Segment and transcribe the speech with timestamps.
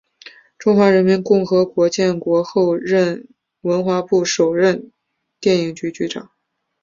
[0.57, 3.27] 中华人民共和国建国后任
[3.61, 4.91] 文化部首任
[5.39, 6.31] 电影局局长。